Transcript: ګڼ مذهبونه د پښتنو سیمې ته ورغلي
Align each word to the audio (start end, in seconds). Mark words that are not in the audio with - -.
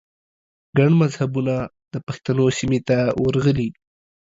ګڼ 0.77 0.89
مذهبونه 1.01 1.55
د 1.93 1.95
پښتنو 2.07 2.45
سیمې 2.57 2.79
ته 2.87 2.97
ورغلي 3.23 3.69